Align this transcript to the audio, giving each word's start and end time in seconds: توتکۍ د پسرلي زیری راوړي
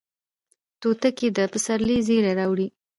توتکۍ 0.81 1.27
د 1.37 1.39
پسرلي 1.51 1.97
زیری 2.07 2.31
راوړي 2.39 2.67